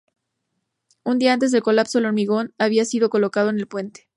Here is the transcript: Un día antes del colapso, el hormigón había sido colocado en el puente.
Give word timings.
Un 1.03 1.19
día 1.19 1.31
antes 1.33 1.51
del 1.51 1.61
colapso, 1.61 1.99
el 1.99 2.07
hormigón 2.07 2.55
había 2.57 2.85
sido 2.85 3.11
colocado 3.11 3.51
en 3.51 3.59
el 3.59 3.67
puente. 3.67 4.09